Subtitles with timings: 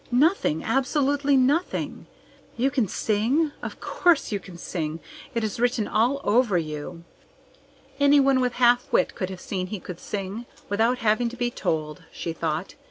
[0.09, 0.63] Nothing!
[0.63, 2.07] Absolutely nothing!
[2.57, 3.51] You can sing?
[3.61, 4.99] Of course you can sing!
[5.35, 7.03] It is written all over you."
[7.99, 12.01] "Anyone with half wit could have seen he could sing, without having to be told,"
[12.11, 12.73] she thought.